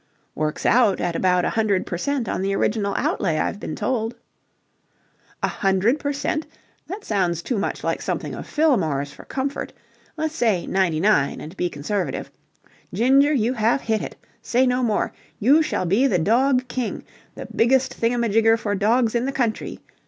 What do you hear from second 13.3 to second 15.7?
you have hit it. Say no more. You